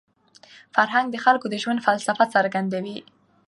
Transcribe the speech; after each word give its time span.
فرهنګ 0.75 1.07
د 1.11 1.15
خلکو 1.25 1.45
د 1.49 1.55
ژوند 1.63 1.83
فلسفه 1.85 2.23
څرګندوي. 2.35 2.97